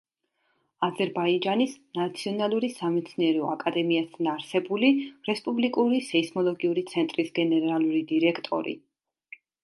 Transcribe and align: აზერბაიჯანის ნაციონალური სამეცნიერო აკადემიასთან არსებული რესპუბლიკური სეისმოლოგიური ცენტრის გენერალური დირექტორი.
აზერბაიჯანის 0.85 1.73
ნაციონალური 1.97 2.69
სამეცნიერო 2.77 3.49
აკადემიასთან 3.55 4.29
არსებული 4.31 4.89
რესპუბლიკური 5.27 5.99
სეისმოლოგიური 6.07 6.85
ცენტრის 6.93 7.29
გენერალური 7.41 8.01
დირექტორი. 8.13 8.75